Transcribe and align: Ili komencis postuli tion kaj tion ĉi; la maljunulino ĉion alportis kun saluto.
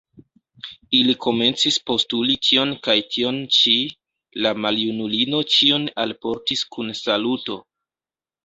Ili 0.99 1.13
komencis 1.25 1.75
postuli 1.89 2.37
tion 2.47 2.73
kaj 2.87 2.95
tion 3.15 3.37
ĉi; 3.57 3.75
la 4.47 4.55
maljunulino 4.65 5.45
ĉion 5.57 5.87
alportis 6.07 6.65
kun 6.77 6.91
saluto. 7.03 7.61